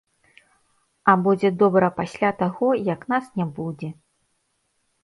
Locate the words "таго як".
2.43-3.01